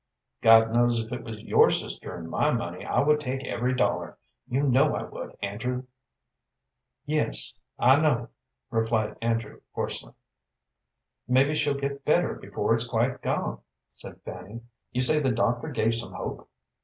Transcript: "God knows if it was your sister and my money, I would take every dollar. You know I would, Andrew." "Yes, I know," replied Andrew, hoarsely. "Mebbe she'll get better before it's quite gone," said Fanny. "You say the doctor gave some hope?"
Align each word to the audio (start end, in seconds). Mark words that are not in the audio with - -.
"God 0.41 0.73
knows 0.73 0.99
if 0.99 1.11
it 1.11 1.23
was 1.23 1.43
your 1.43 1.69
sister 1.69 2.15
and 2.15 2.27
my 2.27 2.49
money, 2.51 2.83
I 2.83 3.03
would 3.03 3.19
take 3.19 3.43
every 3.45 3.75
dollar. 3.75 4.17
You 4.47 4.63
know 4.67 4.95
I 4.95 5.03
would, 5.03 5.37
Andrew." 5.43 5.83
"Yes, 7.05 7.59
I 7.77 7.99
know," 8.01 8.29
replied 8.71 9.15
Andrew, 9.21 9.61
hoarsely. 9.75 10.13
"Mebbe 11.27 11.55
she'll 11.55 11.79
get 11.79 12.03
better 12.03 12.33
before 12.33 12.73
it's 12.73 12.87
quite 12.87 13.21
gone," 13.21 13.59
said 13.91 14.19
Fanny. 14.25 14.61
"You 14.91 15.01
say 15.01 15.19
the 15.19 15.29
doctor 15.31 15.67
gave 15.67 15.93
some 15.93 16.13
hope?" 16.13 16.49